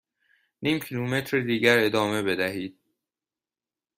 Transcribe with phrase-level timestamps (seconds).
[0.61, 2.79] نیم کیلومتر دیگر ادامه بدهید.